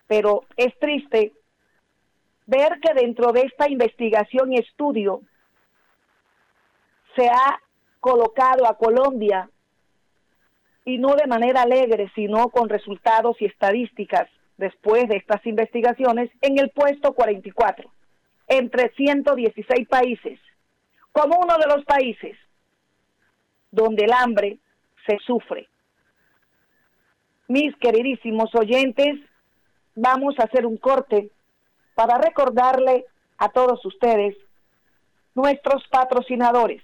Pero 0.09 0.45
es 0.57 0.77
triste 0.81 1.33
ver 2.47 2.81
que 2.81 2.93
dentro 2.93 3.33
de 3.33 3.43
esta 3.43 3.71
investigación 3.71 4.53
y 4.53 4.59
estudio 4.59 5.23
se 7.15 7.29
ha 7.29 7.61
colocado 8.01 8.67
a 8.67 8.77
Colombia, 8.77 9.49
y 10.85 10.99
no 10.99 11.17
de 11.17 11.27
manera 11.27 11.63
alegre, 11.63 12.11
sino 12.15 12.49
con 12.51 12.69
resultados 12.69 13.37
y 13.41 13.47
estadísticas 13.47 14.29
después 14.57 15.09
de 15.09 15.17
estas 15.17 15.45
investigaciones, 15.47 16.31
en 16.41 16.59
el 16.59 16.71
puesto 16.71 17.13
44, 17.13 17.91
entre 18.49 18.91
116 18.91 19.89
países, 19.89 20.39
como 21.11 21.39
uno 21.39 21.59
de 21.59 21.75
los 21.75 21.85
países 21.85 22.37
donde 23.77 24.05
el 24.05 24.13
hambre 24.13 24.59
se 25.07 25.19
sufre. 25.25 25.69
Mis 27.49 27.77
queridísimos 27.77 28.51
oyentes, 28.55 29.21
vamos 29.95 30.35
a 30.39 30.45
hacer 30.45 30.67
un 30.67 30.79
corte 30.79 31.31
para 31.95 32.19
recordarle 32.19 33.05
a 33.39 33.51
todos 33.51 33.85
ustedes 33.85 34.35
nuestros 35.35 35.87
patrocinadores, 35.91 36.83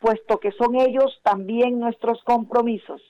puesto 0.00 0.40
que 0.40 0.50
son 0.52 0.74
ellos 0.76 1.20
también 1.22 1.78
nuestros 1.78 2.22
compromisos. 2.24 3.00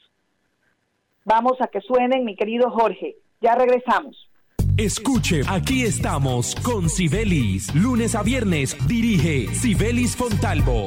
Vamos 1.24 1.60
a 1.60 1.68
que 1.68 1.80
suenen, 1.80 2.24
mi 2.24 2.34
querido 2.34 2.70
Jorge. 2.70 3.16
Ya 3.40 3.54
regresamos. 3.54 4.28
Escuche, 4.76 5.42
aquí 5.48 5.84
estamos 5.84 6.56
con 6.56 6.88
Sibelis. 6.88 7.72
Lunes 7.74 8.14
a 8.16 8.22
viernes 8.22 8.76
dirige 8.88 9.46
Sibelis 9.54 10.16
Fontalvo. 10.16 10.86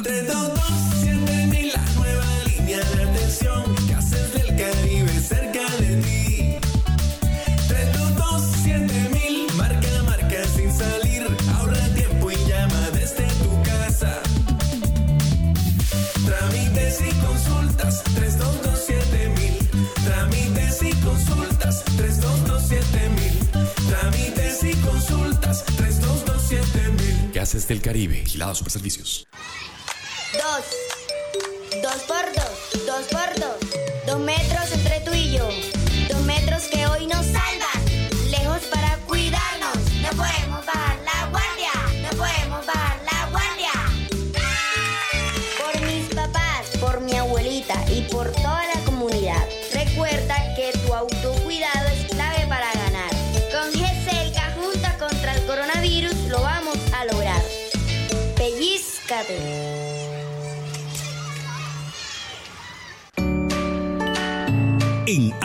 Gases 27.51 27.67
del 27.67 27.81
Caribe. 27.81 28.21
Vigilado 28.21 28.55
Super 28.55 28.71
Servicios. 28.71 29.27
Dos. 30.31 31.81
Dos 31.83 32.01
por 32.03 32.25
dos. 32.33 32.85
Dos 32.85 33.05
por 33.11 33.39
dos. 33.41 33.57
Dos 34.07 34.19
metros 34.21 34.71
entre 34.71 35.01
tú 35.01 35.11
y 35.13 35.33
yo. 35.33 35.49
Dos 36.09 36.21
metros 36.21 36.63
que 36.71 36.87
hoy 36.87 37.07
nos 37.07 37.25
salvan. 37.25 37.50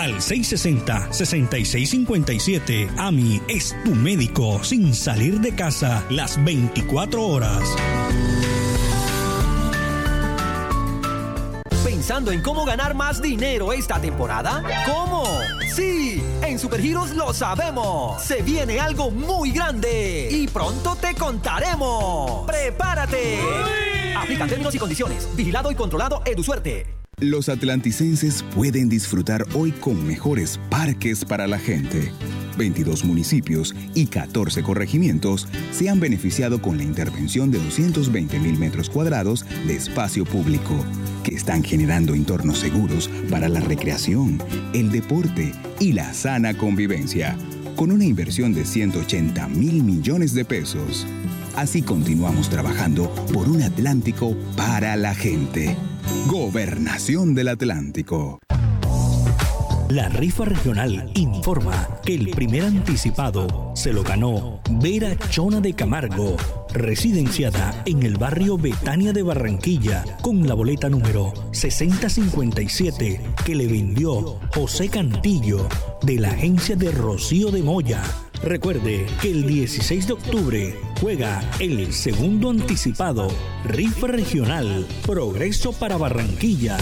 al 0.00 0.16
660-6657. 0.16 2.90
AMI 2.96 3.40
es 3.48 3.76
tu 3.84 3.94
médico 3.94 4.64
sin 4.64 4.94
salir 4.94 5.40
de 5.40 5.54
casa 5.54 6.02
las 6.08 6.42
24 6.42 7.22
horas. 7.22 7.62
¿Pensando 11.84 12.32
en 12.32 12.40
cómo 12.40 12.64
ganar 12.64 12.94
más 12.94 13.20
dinero 13.20 13.74
esta 13.74 14.00
temporada? 14.00 14.62
¿Cómo? 14.86 15.26
Sí, 15.74 16.22
en 16.42 16.58
Supergiros 16.58 17.10
lo 17.10 17.34
sabemos. 17.34 18.22
Se 18.22 18.40
viene 18.40 18.80
algo 18.80 19.10
muy 19.10 19.50
grande 19.50 20.28
y 20.30 20.48
pronto 20.48 20.96
te 20.96 21.14
contaremos. 21.14 22.46
¡Prepárate! 22.46 23.38
Aplican 24.16 24.48
términos 24.48 24.74
y 24.74 24.78
condiciones. 24.78 25.28
Vigilado 25.36 25.70
y 25.70 25.74
controlado 25.74 26.22
EduSuerte. 26.24 26.99
Los 27.20 27.50
atlanticenses 27.50 28.42
pueden 28.54 28.88
disfrutar 28.88 29.44
hoy 29.52 29.72
con 29.72 30.06
mejores 30.06 30.58
parques 30.70 31.22
para 31.22 31.46
la 31.46 31.58
gente. 31.58 32.10
22 32.56 33.04
municipios 33.04 33.74
y 33.94 34.06
14 34.06 34.62
corregimientos 34.62 35.46
se 35.70 35.90
han 35.90 36.00
beneficiado 36.00 36.62
con 36.62 36.78
la 36.78 36.82
intervención 36.82 37.50
de 37.50 37.58
220 37.58 38.38
mil 38.38 38.58
metros 38.58 38.88
cuadrados 38.88 39.44
de 39.66 39.76
espacio 39.76 40.24
público, 40.24 40.74
que 41.22 41.34
están 41.34 41.62
generando 41.62 42.14
entornos 42.14 42.58
seguros 42.58 43.10
para 43.30 43.50
la 43.50 43.60
recreación, 43.60 44.42
el 44.72 44.90
deporte 44.90 45.52
y 45.78 45.92
la 45.92 46.14
sana 46.14 46.56
convivencia, 46.56 47.36
con 47.76 47.92
una 47.92 48.06
inversión 48.06 48.54
de 48.54 48.64
180 48.64 49.46
mil 49.48 49.84
millones 49.84 50.32
de 50.32 50.46
pesos. 50.46 51.06
Así 51.54 51.82
continuamos 51.82 52.48
trabajando 52.48 53.10
por 53.30 53.46
un 53.46 53.60
Atlántico 53.60 54.34
para 54.56 54.96
la 54.96 55.14
gente. 55.14 55.76
Gobernación 56.26 57.34
del 57.34 57.48
Atlántico. 57.48 58.40
La 59.88 60.08
rifa 60.08 60.44
regional 60.44 61.10
informa 61.14 61.88
que 62.04 62.14
el 62.14 62.30
primer 62.30 62.64
anticipado 62.64 63.72
se 63.74 63.92
lo 63.92 64.02
ganó 64.02 64.60
Vera 64.70 65.16
Chona 65.30 65.60
de 65.60 65.74
Camargo, 65.74 66.36
residenciada 66.72 67.82
en 67.86 68.02
el 68.02 68.16
barrio 68.16 68.56
Betania 68.56 69.12
de 69.12 69.22
Barranquilla, 69.22 70.04
con 70.22 70.46
la 70.46 70.54
boleta 70.54 70.88
número 70.88 71.32
6057 71.52 73.20
que 73.44 73.54
le 73.54 73.66
vendió 73.66 74.38
José 74.54 74.88
Cantillo 74.88 75.68
de 76.02 76.18
la 76.18 76.30
agencia 76.30 76.76
de 76.76 76.90
Rocío 76.90 77.50
de 77.50 77.62
Moya. 77.62 78.02
Recuerde 78.42 79.06
que 79.20 79.30
el 79.30 79.46
16 79.46 80.06
de 80.06 80.12
octubre 80.14 80.74
juega 81.00 81.42
el 81.58 81.92
segundo 81.92 82.50
anticipado 82.50 83.28
Rifa 83.64 84.06
Regional 84.06 84.86
Progreso 85.06 85.72
para 85.72 85.98
Barranquilla. 85.98 86.78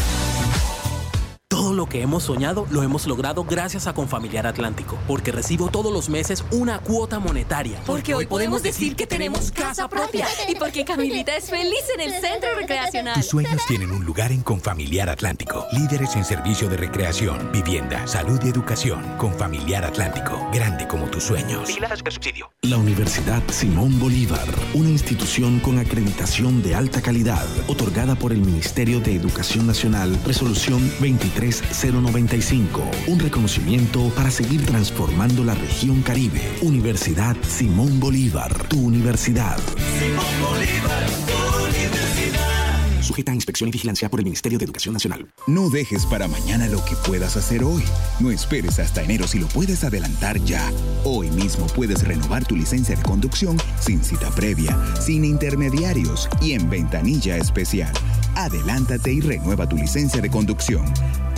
Todo 1.51 1.73
lo 1.73 1.87
que 1.87 2.03
hemos 2.03 2.25
soñado 2.25 2.67
lo 2.71 2.83
hemos 2.83 3.07
logrado 3.07 3.43
gracias 3.43 3.87
a 3.87 3.95
Confamiliar 3.95 4.47
Atlántico, 4.47 4.99
porque 5.09 5.33
recibo 5.33 5.71
todos 5.71 5.91
los 5.91 6.11
meses 6.11 6.45
una 6.51 6.79
cuota 6.79 7.19
monetaria. 7.21 7.81
Porque 7.87 8.13
hoy 8.15 8.27
podemos 8.27 8.63
decir 8.63 8.95
que 8.95 9.07
tenemos 9.07 9.51
casa 9.51 9.89
propia 9.89 10.27
y 10.47 10.57
porque 10.57 10.85
Camilita 10.85 11.35
es 11.35 11.49
feliz 11.49 11.85
en 11.95 12.03
el 12.03 12.21
centro 12.21 12.55
recreacional. 12.55 13.15
Tus 13.15 13.29
sueños 13.29 13.63
tienen 13.67 13.93
un 13.93 14.05
lugar 14.05 14.31
en 14.31 14.43
Confamiliar 14.43 15.09
Atlántico. 15.09 15.67
Líderes 15.73 16.17
en 16.17 16.25
servicio 16.27 16.69
de 16.69 16.77
recreación, 16.77 17.51
vivienda, 17.51 18.07
salud 18.07 18.39
y 18.45 18.51
educación. 18.51 19.03
Confamiliar 19.17 19.87
Atlántico, 19.87 20.47
grande 20.53 20.87
como 20.87 21.07
tus 21.07 21.25
sueños. 21.25 21.71
subsidio. 22.05 22.53
La 22.61 22.77
Universidad 22.77 23.43
Simón 23.49 23.99
Bolívar, 23.99 24.47
una 24.75 24.91
institución 24.91 25.61
con 25.61 25.79
acreditación 25.79 26.63
de 26.63 26.75
alta 26.75 27.01
calidad, 27.01 27.47
otorgada 27.69 28.17
por 28.17 28.33
el 28.33 28.41
Ministerio 28.43 29.01
de 29.01 29.15
Educación 29.15 29.67
Nacional, 29.67 30.19
resolución 30.27 30.93
23 31.01 31.38
095. 31.41 32.83
Un 33.07 33.19
reconocimiento 33.19 34.11
para 34.17 34.31
seguir 34.31 34.65
transformando 34.67 35.45
la 35.45 35.55
región 35.55 36.03
Caribe. 36.03 36.41
Universidad 36.63 37.37
Simón 37.43 38.01
Bolívar, 38.01 38.53
tu 38.69 38.81
universidad. 38.81 39.59
Simón 39.99 40.25
Bolívar, 40.43 41.07
tu 41.27 41.65
universidad. 41.65 43.03
Sujeta 43.03 43.33
a 43.33 43.35
inspección 43.35 43.69
y 43.69 43.73
vigilancia 43.73 44.11
por 44.11 44.21
el 44.21 44.25
Ministerio 44.25 44.59
de 44.59 44.65
Educación 44.65 44.93
Nacional. 44.93 45.29
No 45.47 45.71
dejes 45.71 46.05
para 46.07 46.29
mañana 46.29 46.67
lo 46.67 46.85
que 46.85 46.95
puedas 47.07 47.37
hacer 47.37 47.63
hoy. 47.63 47.83
No 48.21 48.31
esperes 48.31 48.79
hasta 48.79 49.03
enero 49.03 49.27
si 49.27 49.39
lo 49.39 49.47
puedes 49.47 49.85
adelantar 49.85 50.39
ya. 50.45 50.71
Hoy 51.05 51.31
mismo 51.31 51.67
puedes 51.69 52.07
renovar 52.07 52.45
tu 52.45 52.57
licencia 52.57 52.97
de 52.97 53.03
conducción 53.03 53.57
sin 53.81 54.03
cita 54.03 54.31
previa, 54.31 54.77
sin 55.01 55.25
intermediarios 55.25 56.29
y 56.43 56.53
en 56.53 56.69
ventanilla 56.69 57.37
especial. 57.37 57.93
Adelántate 58.35 59.13
y 59.13 59.21
renueva 59.21 59.69
tu 59.69 59.77
licencia 59.77 60.21
de 60.21 60.31
conducción. 60.31 60.85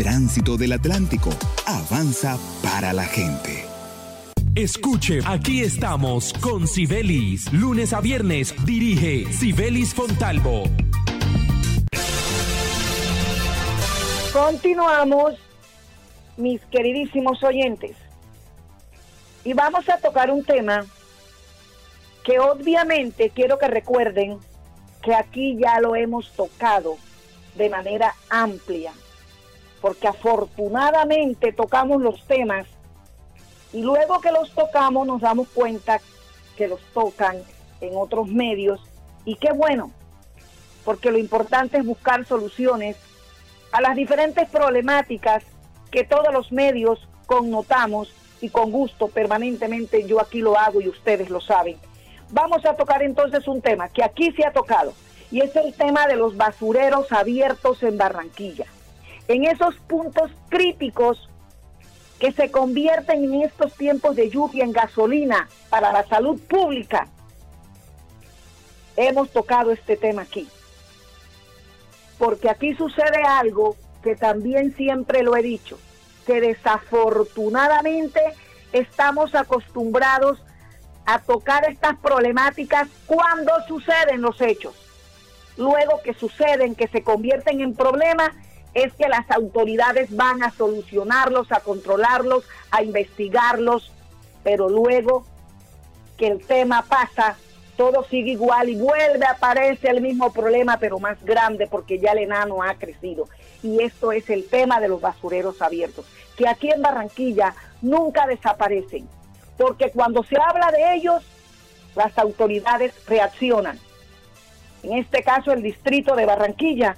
Tránsito 0.00 0.56
del 0.56 0.72
Atlántico. 0.72 1.28
Avanza 1.66 2.38
para 2.62 2.94
la 2.94 3.04
gente. 3.04 3.66
Escuche, 4.54 5.18
aquí 5.26 5.60
estamos 5.60 6.32
con 6.40 6.66
Sibelis. 6.66 7.52
Lunes 7.52 7.92
a 7.92 8.00
viernes 8.00 8.54
dirige 8.64 9.30
Sibelis 9.30 9.92
Fontalvo. 9.92 10.62
Continuamos, 14.32 15.34
mis 16.38 16.62
queridísimos 16.72 17.44
oyentes. 17.44 17.94
Y 19.44 19.52
vamos 19.52 19.86
a 19.90 19.98
tocar 19.98 20.30
un 20.30 20.42
tema 20.44 20.86
que 22.24 22.38
obviamente 22.38 23.32
quiero 23.34 23.58
que 23.58 23.68
recuerden 23.68 24.38
que 25.02 25.14
aquí 25.14 25.58
ya 25.60 25.78
lo 25.78 25.94
hemos 25.94 26.32
tocado 26.32 26.96
de 27.54 27.68
manera 27.68 28.14
amplia, 28.30 28.94
porque 29.80 30.08
afortunadamente 30.08 31.52
tocamos 31.52 32.02
los 32.02 32.26
temas 32.26 32.66
Y 33.72 33.82
luego 33.82 34.20
que 34.20 34.32
los 34.32 34.50
tocamos 34.52 35.06
nos 35.06 35.20
damos 35.20 35.48
cuenta 35.48 36.00
que 36.56 36.66
los 36.66 36.80
tocan 36.92 37.36
en 37.80 37.96
otros 37.96 38.28
medios 38.28 38.80
y 39.24 39.36
qué 39.36 39.52
bueno, 39.52 39.92
porque 40.84 41.10
lo 41.10 41.18
importante 41.18 41.78
es 41.78 41.86
buscar 41.86 42.26
soluciones 42.26 42.96
a 43.70 43.80
las 43.80 43.94
diferentes 43.94 44.48
problemáticas 44.48 45.44
que 45.90 46.04
todos 46.04 46.32
los 46.32 46.50
medios 46.50 47.08
connotamos 47.26 48.12
y 48.40 48.48
con 48.48 48.72
gusto 48.72 49.08
permanentemente 49.08 50.06
yo 50.06 50.20
aquí 50.20 50.40
lo 50.40 50.58
hago 50.58 50.80
y 50.80 50.88
ustedes 50.88 51.30
lo 51.30 51.40
saben. 51.40 51.76
Vamos 52.30 52.64
a 52.64 52.74
tocar 52.74 53.02
entonces 53.02 53.46
un 53.46 53.60
tema 53.60 53.88
que 53.88 54.02
aquí 54.02 54.32
se 54.32 54.44
ha 54.44 54.52
tocado 54.52 54.92
y 55.30 55.40
es 55.40 55.54
el 55.56 55.72
tema 55.74 56.06
de 56.06 56.16
los 56.16 56.36
basureros 56.36 57.12
abiertos 57.12 57.82
en 57.82 57.98
Barranquilla. 57.98 58.66
En 59.30 59.44
esos 59.44 59.76
puntos 59.86 60.32
críticos 60.48 61.28
que 62.18 62.32
se 62.32 62.50
convierten 62.50 63.22
en 63.22 63.42
estos 63.42 63.72
tiempos 63.74 64.16
de 64.16 64.28
lluvia 64.28 64.64
en 64.64 64.72
gasolina 64.72 65.48
para 65.68 65.92
la 65.92 66.04
salud 66.08 66.40
pública. 66.48 67.06
Hemos 68.96 69.30
tocado 69.30 69.70
este 69.70 69.96
tema 69.96 70.22
aquí. 70.22 70.48
Porque 72.18 72.50
aquí 72.50 72.74
sucede 72.74 73.22
algo 73.24 73.76
que 74.02 74.16
también 74.16 74.74
siempre 74.74 75.22
lo 75.22 75.36
he 75.36 75.42
dicho, 75.42 75.78
que 76.26 76.40
desafortunadamente 76.40 78.20
estamos 78.72 79.36
acostumbrados 79.36 80.42
a 81.06 81.20
tocar 81.20 81.70
estas 81.70 81.96
problemáticas 81.98 82.88
cuando 83.06 83.52
suceden 83.68 84.22
los 84.22 84.40
hechos. 84.40 84.74
Luego 85.56 86.00
que 86.02 86.14
suceden, 86.14 86.74
que 86.74 86.88
se 86.88 87.04
convierten 87.04 87.60
en 87.60 87.76
problemas, 87.76 88.32
es 88.74 88.92
que 88.94 89.08
las 89.08 89.28
autoridades 89.30 90.14
van 90.14 90.42
a 90.42 90.50
solucionarlos, 90.52 91.50
a 91.52 91.60
controlarlos, 91.60 92.44
a 92.70 92.82
investigarlos, 92.82 93.92
pero 94.44 94.68
luego 94.68 95.24
que 96.16 96.28
el 96.28 96.44
tema 96.44 96.82
pasa, 96.82 97.36
todo 97.76 98.04
sigue 98.04 98.32
igual 98.32 98.68
y 98.68 98.76
vuelve 98.76 99.24
a 99.24 99.32
aparecer 99.32 99.96
el 99.96 100.02
mismo 100.02 100.32
problema, 100.32 100.76
pero 100.78 100.98
más 100.98 101.22
grande 101.24 101.66
porque 101.66 101.98
ya 101.98 102.12
el 102.12 102.18
enano 102.18 102.62
ha 102.62 102.74
crecido. 102.74 103.28
Y 103.62 103.82
esto 103.82 104.12
es 104.12 104.28
el 104.30 104.46
tema 104.46 104.80
de 104.80 104.88
los 104.88 105.00
basureros 105.00 105.60
abiertos, 105.62 106.06
que 106.36 106.46
aquí 106.46 106.70
en 106.70 106.82
Barranquilla 106.82 107.54
nunca 107.82 108.26
desaparecen, 108.26 109.08
porque 109.56 109.90
cuando 109.90 110.22
se 110.22 110.36
habla 110.36 110.70
de 110.70 110.94
ellos, 110.94 111.24
las 111.96 112.16
autoridades 112.18 112.92
reaccionan. 113.06 113.78
En 114.82 114.98
este 114.98 115.22
caso, 115.22 115.52
el 115.52 115.62
distrito 115.62 116.14
de 116.16 116.26
Barranquilla 116.26 116.96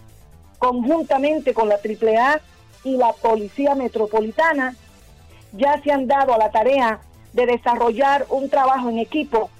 conjuntamente 0.62 1.54
con 1.54 1.68
la 1.68 1.74
AAA 1.74 2.40
y 2.84 2.96
la 2.96 3.12
Policía 3.14 3.74
Metropolitana, 3.74 4.76
ya 5.50 5.82
se 5.82 5.90
han 5.90 6.06
dado 6.06 6.34
a 6.34 6.38
la 6.38 6.52
tarea 6.52 7.00
de 7.32 7.46
desarrollar 7.46 8.26
un 8.30 8.48
trabajo 8.48 8.88
en 8.88 8.98
equipo 9.00 9.50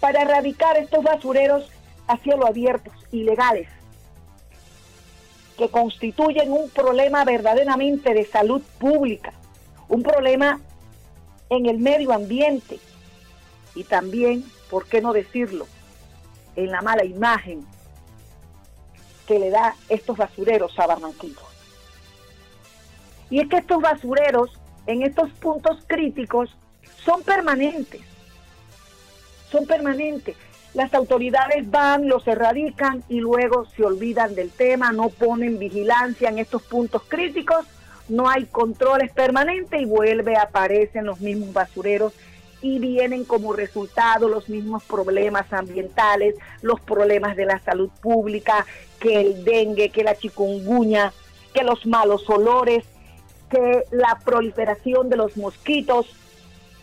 para 0.00 0.22
erradicar 0.22 0.76
estos 0.78 1.04
basureros 1.04 1.70
a 2.08 2.16
cielo 2.16 2.44
abierto, 2.44 2.90
ilegales, 3.12 3.68
que 5.56 5.68
constituyen 5.68 6.50
un 6.50 6.68
problema 6.70 7.24
verdaderamente 7.24 8.12
de 8.12 8.24
salud 8.24 8.62
pública, 8.80 9.32
un 9.88 10.02
problema 10.02 10.60
en 11.50 11.66
el 11.66 11.78
medio 11.78 12.12
ambiente 12.12 12.80
y 13.76 13.84
también, 13.84 14.44
¿por 14.68 14.86
qué 14.86 15.00
no 15.00 15.12
decirlo?, 15.12 15.68
en 16.56 16.72
la 16.72 16.82
mala 16.82 17.04
imagen 17.04 17.64
le 19.38 19.50
da 19.50 19.74
estos 19.88 20.16
basureros 20.16 20.78
a 20.78 20.86
Barranquilla. 20.86 21.40
Y 23.30 23.40
es 23.40 23.48
que 23.48 23.56
estos 23.58 23.80
basureros 23.80 24.50
en 24.86 25.02
estos 25.02 25.30
puntos 25.30 25.84
críticos 25.86 26.54
son 27.04 27.22
permanentes. 27.22 28.02
Son 29.50 29.66
permanentes. 29.66 30.36
Las 30.74 30.92
autoridades 30.94 31.70
van, 31.70 32.08
los 32.08 32.26
erradican 32.26 33.04
y 33.08 33.20
luego 33.20 33.66
se 33.66 33.84
olvidan 33.84 34.34
del 34.34 34.50
tema, 34.50 34.92
no 34.92 35.10
ponen 35.10 35.58
vigilancia 35.58 36.30
en 36.30 36.38
estos 36.38 36.62
puntos 36.62 37.02
críticos, 37.06 37.66
no 38.08 38.28
hay 38.28 38.46
controles 38.46 39.12
permanentes 39.12 39.80
y 39.80 39.84
vuelve, 39.84 40.36
aparecen 40.36 41.04
los 41.04 41.20
mismos 41.20 41.52
basureros 41.52 42.14
y 42.62 42.78
vienen 42.78 43.24
como 43.24 43.52
resultado 43.52 44.28
los 44.28 44.48
mismos 44.48 44.84
problemas 44.84 45.52
ambientales, 45.52 46.36
los 46.62 46.80
problemas 46.80 47.36
de 47.36 47.44
la 47.44 47.58
salud 47.58 47.90
pública, 48.00 48.64
que 49.00 49.20
el 49.20 49.44
dengue, 49.44 49.90
que 49.90 50.04
la 50.04 50.16
chikungunya, 50.16 51.12
que 51.52 51.64
los 51.64 51.84
malos 51.86 52.30
olores, 52.30 52.84
que 53.50 53.84
la 53.90 54.18
proliferación 54.24 55.10
de 55.10 55.16
los 55.16 55.36
mosquitos, 55.36 56.06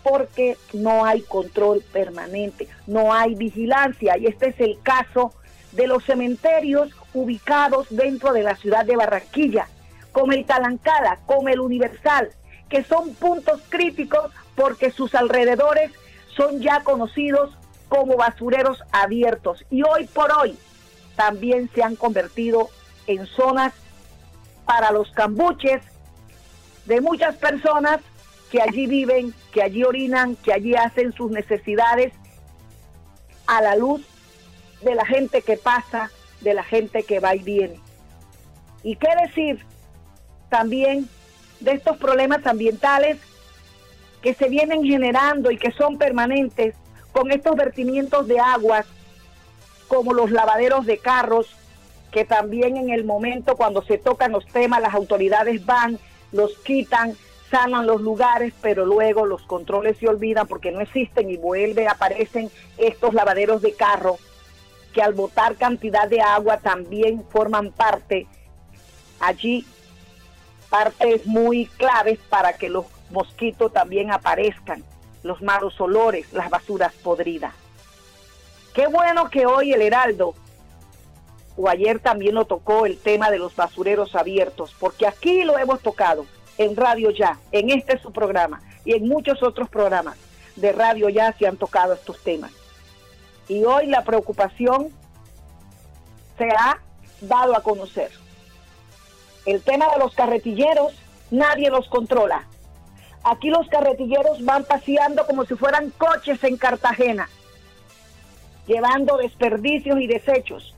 porque 0.03 0.57
no 0.73 1.05
hay 1.05 1.21
control 1.21 1.83
permanente, 1.93 2.67
no 2.85 3.13
hay 3.13 3.35
vigilancia. 3.35 4.17
Y 4.17 4.27
este 4.27 4.49
es 4.49 4.59
el 4.59 4.79
caso 4.83 5.33
de 5.71 5.87
los 5.87 6.03
cementerios 6.03 6.91
ubicados 7.13 7.87
dentro 7.89 8.33
de 8.33 8.43
la 8.43 8.55
ciudad 8.55 8.85
de 8.85 8.95
Barranquilla, 8.95 9.67
como 10.11 10.33
el 10.33 10.45
Talancada, 10.45 11.19
como 11.25 11.47
el 11.49 11.59
Universal, 11.59 12.29
que 12.69 12.83
son 12.83 13.13
puntos 13.15 13.61
críticos 13.69 14.31
porque 14.59 14.91
sus 14.91 15.15
alrededores 15.15 15.89
son 16.35 16.59
ya 16.59 16.83
conocidos 16.83 17.49
como 17.87 18.17
basureros 18.17 18.83
abiertos. 18.91 19.63
Y 19.71 19.83
hoy 19.83 20.05
por 20.07 20.33
hoy 20.33 20.57
también 21.15 21.69
se 21.73 21.81
han 21.81 21.95
convertido 21.95 22.69
en 23.07 23.25
zonas 23.25 23.71
para 24.65 24.91
los 24.91 25.11
cambuches 25.11 25.81
de 26.87 26.99
muchas 26.99 27.37
personas 27.37 28.01
que 28.51 28.61
allí 28.61 28.85
viven, 28.85 29.33
que 29.53 29.63
allí 29.63 29.85
orinan, 29.85 30.35
que 30.35 30.51
allí 30.51 30.75
hacen 30.75 31.13
sus 31.13 31.31
necesidades 31.31 32.11
a 33.47 33.61
la 33.61 33.77
luz 33.77 34.01
de 34.81 34.93
la 34.93 35.05
gente 35.05 35.41
que 35.41 35.55
pasa, 35.55 36.11
de 36.41 36.53
la 36.53 36.63
gente 36.63 37.03
que 37.03 37.21
va 37.21 37.33
y 37.33 37.39
viene. 37.39 37.79
¿Y 38.83 38.97
qué 38.97 39.07
decir 39.25 39.65
también 40.49 41.07
de 41.61 41.71
estos 41.71 41.95
problemas 41.95 42.45
ambientales 42.45 43.19
que 44.21 44.33
se 44.33 44.49
vienen 44.49 44.83
generando 44.83 45.51
y 45.51 45.57
que 45.57 45.71
son 45.71 45.97
permanentes 45.97 46.75
con 47.11 47.31
estos 47.31 47.55
vertimientos 47.55 48.27
de 48.27 48.39
aguas 48.39 48.85
como 49.87 50.13
los 50.13 50.31
lavaderos 50.31 50.85
de 50.85 50.99
carros, 50.99 51.47
que 52.11 52.25
también 52.25 52.77
en 52.77 52.89
el 52.89 53.03
momento 53.03 53.55
cuando 53.55 53.81
se 53.81 53.97
tocan 53.97 54.31
los 54.31 54.45
temas 54.47 54.81
las 54.81 54.93
autoridades 54.93 55.65
van, 55.65 55.99
los 56.31 56.57
quitan, 56.59 57.15
sanan 57.49 57.87
los 57.87 58.01
lugares, 58.01 58.53
pero 58.61 58.85
luego 58.85 59.25
los 59.25 59.41
controles 59.43 59.97
se 59.97 60.07
olvidan 60.07 60.47
porque 60.47 60.71
no 60.71 60.81
existen 60.81 61.29
y 61.29 61.37
vuelve, 61.37 61.87
aparecen 61.87 62.51
estos 62.77 63.13
lavaderos 63.13 63.61
de 63.61 63.73
carro 63.73 64.17
que 64.93 65.01
al 65.01 65.13
botar 65.13 65.55
cantidad 65.55 66.07
de 66.07 66.21
agua 66.21 66.57
también 66.57 67.23
forman 67.29 67.71
parte. 67.71 68.27
Allí, 69.19 69.65
partes 70.69 71.25
muy 71.25 71.65
claves 71.65 72.19
para 72.29 72.53
que 72.53 72.69
los 72.69 72.85
mosquitos 73.09 73.71
también 73.73 74.11
aparezcan, 74.11 74.83
los 75.23 75.41
malos 75.41 75.79
olores, 75.81 76.31
las 76.33 76.49
basuras 76.49 76.93
podridas. 76.93 77.53
Qué 78.73 78.87
bueno 78.87 79.29
que 79.29 79.45
hoy 79.45 79.73
el 79.73 79.81
Heraldo, 79.81 80.35
o 81.57 81.67
ayer 81.67 81.99
también 81.99 82.35
lo 82.35 82.45
tocó 82.45 82.85
el 82.85 82.97
tema 82.97 83.29
de 83.31 83.39
los 83.39 83.55
basureros 83.55 84.15
abiertos, 84.15 84.75
porque 84.79 85.07
aquí 85.07 85.43
lo 85.43 85.57
hemos 85.57 85.81
tocado 85.81 86.25
en 86.57 86.75
Radio 86.75 87.09
Ya, 87.11 87.39
en 87.51 87.69
este 87.69 87.97
su 87.99 88.11
programa 88.11 88.61
y 88.85 88.93
en 88.93 89.07
muchos 89.07 89.41
otros 89.43 89.69
programas 89.69 90.17
de 90.55 90.71
Radio 90.71 91.09
Ya 91.09 91.33
se 91.33 91.47
han 91.47 91.57
tocado 91.57 91.93
estos 91.93 92.21
temas. 92.23 92.51
Y 93.47 93.63
hoy 93.63 93.87
la 93.87 94.03
preocupación 94.03 94.89
se 96.37 96.49
ha 96.49 96.79
dado 97.21 97.55
a 97.55 97.63
conocer. 97.63 98.11
El 99.45 99.61
tema 99.61 99.87
de 99.91 99.99
los 99.99 100.13
carretilleros, 100.13 100.93
nadie 101.31 101.69
los 101.69 101.87
controla. 101.87 102.47
Aquí 103.29 103.49
los 103.49 103.67
carretilleros 103.67 104.43
van 104.43 104.63
paseando 104.63 105.25
como 105.25 105.45
si 105.45 105.55
fueran 105.55 105.91
coches 105.91 106.43
en 106.43 106.57
Cartagena 106.57 107.29
llevando 108.69 109.17
desperdicios 109.17 109.99
y 109.99 110.07
desechos. 110.07 110.75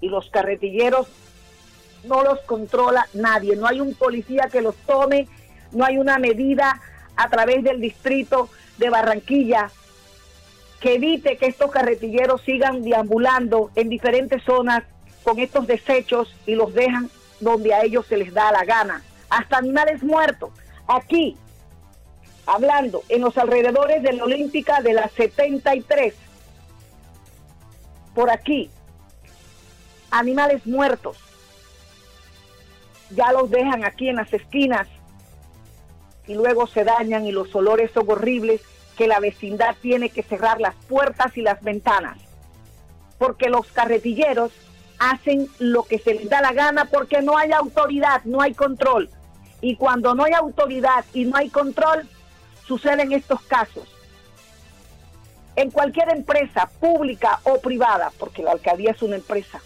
Y 0.00 0.08
los 0.08 0.28
carretilleros 0.30 1.08
no 2.04 2.22
los 2.22 2.38
controla 2.40 3.08
nadie, 3.14 3.56
no 3.56 3.66
hay 3.66 3.80
un 3.80 3.94
policía 3.94 4.48
que 4.52 4.60
los 4.60 4.76
tome, 4.76 5.26
no 5.72 5.84
hay 5.84 5.98
una 5.98 6.18
medida 6.18 6.80
a 7.16 7.28
través 7.28 7.64
del 7.64 7.80
distrito 7.80 8.48
de 8.78 8.90
Barranquilla 8.90 9.70
que 10.80 10.94
evite 10.94 11.36
que 11.36 11.46
estos 11.46 11.70
carretilleros 11.70 12.40
sigan 12.42 12.82
deambulando 12.82 13.70
en 13.74 13.90
diferentes 13.90 14.42
zonas 14.44 14.84
con 15.22 15.38
estos 15.38 15.66
desechos 15.66 16.34
y 16.46 16.54
los 16.54 16.72
dejan 16.72 17.10
donde 17.40 17.74
a 17.74 17.82
ellos 17.82 18.06
se 18.06 18.16
les 18.16 18.32
da 18.32 18.50
la 18.52 18.64
gana. 18.64 19.02
Hasta 19.28 19.58
animales 19.58 20.02
muertos. 20.02 20.50
Aquí, 20.88 21.36
hablando 22.50 23.04
en 23.08 23.20
los 23.22 23.38
alrededores 23.38 24.02
de 24.02 24.12
la 24.12 24.24
Olímpica 24.24 24.80
de 24.80 24.92
la 24.92 25.08
73, 25.08 26.14
por 28.12 28.28
aquí, 28.28 28.68
animales 30.10 30.66
muertos, 30.66 31.16
ya 33.10 33.30
los 33.30 33.50
dejan 33.50 33.84
aquí 33.84 34.08
en 34.08 34.16
las 34.16 34.32
esquinas 34.32 34.88
y 36.26 36.34
luego 36.34 36.66
se 36.66 36.82
dañan 36.82 37.24
y 37.24 37.30
los 37.30 37.54
olores 37.54 37.92
son 37.92 38.10
horribles 38.10 38.62
que 38.96 39.06
la 39.06 39.20
vecindad 39.20 39.76
tiene 39.80 40.10
que 40.10 40.24
cerrar 40.24 40.60
las 40.60 40.74
puertas 40.88 41.36
y 41.36 41.42
las 41.42 41.62
ventanas. 41.62 42.18
Porque 43.18 43.48
los 43.48 43.66
carretilleros 43.68 44.50
hacen 44.98 45.48
lo 45.60 45.84
que 45.84 45.98
se 45.98 46.14
les 46.14 46.28
da 46.28 46.40
la 46.40 46.52
gana 46.52 46.86
porque 46.86 47.22
no 47.22 47.38
hay 47.38 47.52
autoridad, 47.52 48.24
no 48.24 48.40
hay 48.40 48.54
control. 48.54 49.08
Y 49.60 49.76
cuando 49.76 50.14
no 50.14 50.24
hay 50.24 50.32
autoridad 50.32 51.04
y 51.14 51.24
no 51.26 51.36
hay 51.36 51.48
control, 51.48 52.08
suceden 52.70 53.10
estos 53.10 53.42
casos. 53.42 53.88
En 55.56 55.72
cualquier 55.72 56.08
empresa, 56.10 56.70
pública 56.78 57.40
o 57.42 57.60
privada, 57.60 58.12
porque 58.16 58.44
la 58.44 58.52
alcaldía 58.52 58.92
es 58.92 59.02
una 59.02 59.16
empresa, 59.16 59.60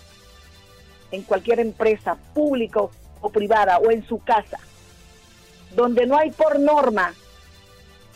en 1.11 1.21
cualquier 1.21 1.61
empresa, 1.61 2.17
pública 2.33 2.81
o 3.21 3.29
privada, 3.29 3.77
o 3.77 3.91
en 3.91 4.07
su 4.09 4.25
casa, 4.25 4.59
donde 5.77 6.07
no 6.07 6.17
hay 6.17 6.31
por 6.31 6.59
norma 6.59 7.13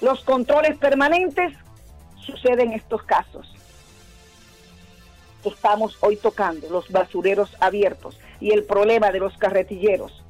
los 0.01 0.25
controles 0.25 0.79
permanentes, 0.79 1.53
suceden 2.25 2.73
estos 2.73 3.03
casos 3.03 3.59
estamos 5.45 5.97
hoy 6.01 6.17
tocando, 6.17 6.69
los 6.69 6.91
basureros 6.91 7.51
abiertos 7.61 8.19
y 8.41 8.51
el 8.51 8.65
problema 8.65 9.11
de 9.13 9.21
los 9.21 9.37
carretilleros, 9.39 10.23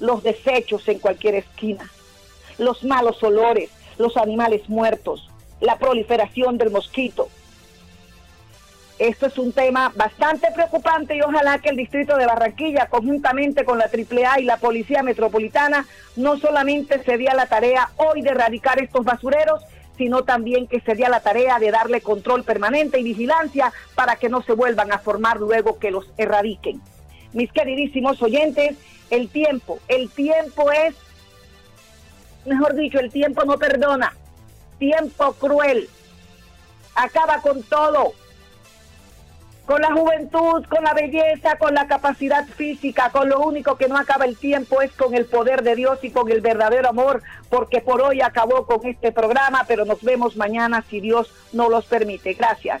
los 0.00 0.22
desechos 0.22 0.86
en 0.88 0.98
cualquier 0.98 1.36
esquina, 1.36 1.90
los 2.58 2.84
malos 2.84 3.22
olores, 3.22 3.70
los 3.98 4.16
animales 4.16 4.68
muertos, 4.68 5.28
la 5.60 5.76
proliferación 5.76 6.58
del 6.58 6.70
mosquito. 6.70 7.28
Esto 8.98 9.26
es 9.26 9.38
un 9.38 9.52
tema 9.52 9.92
bastante 9.94 10.48
preocupante 10.52 11.14
y 11.14 11.20
ojalá 11.20 11.58
que 11.60 11.68
el 11.68 11.76
distrito 11.76 12.16
de 12.16 12.26
Barranquilla, 12.26 12.86
conjuntamente 12.86 13.64
con 13.64 13.78
la 13.78 13.84
AAA 13.84 14.40
y 14.40 14.44
la 14.44 14.56
Policía 14.56 15.04
Metropolitana, 15.04 15.86
no 16.16 16.36
solamente 16.36 17.02
se 17.04 17.16
dé 17.16 17.28
la 17.32 17.46
tarea 17.46 17.90
hoy 17.96 18.22
de 18.22 18.30
erradicar 18.30 18.82
estos 18.82 19.04
basureros, 19.04 19.62
sino 19.96 20.24
también 20.24 20.66
que 20.66 20.80
sería 20.80 21.08
la 21.08 21.20
tarea 21.20 21.58
de 21.58 21.70
darle 21.70 22.00
control 22.00 22.42
permanente 22.42 22.98
y 22.98 23.04
vigilancia 23.04 23.72
para 23.94 24.16
que 24.16 24.28
no 24.28 24.42
se 24.42 24.52
vuelvan 24.52 24.92
a 24.92 24.98
formar 24.98 25.38
luego 25.38 25.78
que 25.78 25.92
los 25.92 26.10
erradiquen. 26.16 26.80
Mis 27.32 27.52
queridísimos 27.52 28.20
oyentes, 28.22 28.76
el 29.10 29.28
tiempo, 29.28 29.78
el 29.88 30.10
tiempo 30.10 30.72
es, 30.72 30.94
mejor 32.48 32.74
dicho, 32.74 32.98
el 32.98 33.10
tiempo 33.10 33.44
no 33.44 33.58
perdona, 33.58 34.12
tiempo 34.78 35.32
cruel, 35.34 35.88
acaba 36.94 37.40
con 37.40 37.62
todo 37.62 38.12
con 39.68 39.82
la 39.82 39.92
juventud, 39.92 40.64
con 40.66 40.82
la 40.82 40.94
belleza, 40.94 41.58
con 41.58 41.74
la 41.74 41.86
capacidad 41.86 42.46
física, 42.46 43.10
con 43.10 43.28
lo 43.28 43.40
único 43.40 43.76
que 43.76 43.86
no 43.86 43.98
acaba 43.98 44.24
el 44.24 44.38
tiempo 44.38 44.80
es 44.80 44.90
con 44.92 45.14
el 45.14 45.26
poder 45.26 45.62
de 45.62 45.76
Dios 45.76 45.98
y 46.02 46.10
con 46.10 46.30
el 46.32 46.40
verdadero 46.40 46.88
amor, 46.88 47.22
porque 47.50 47.82
por 47.82 48.00
hoy 48.00 48.22
acabó 48.22 48.64
con 48.64 48.86
este 48.86 49.12
programa, 49.12 49.66
pero 49.68 49.84
nos 49.84 50.02
vemos 50.02 50.38
mañana 50.38 50.82
si 50.88 51.00
Dios 51.00 51.30
no 51.52 51.68
los 51.68 51.84
permite. 51.84 52.32
Gracias. 52.32 52.80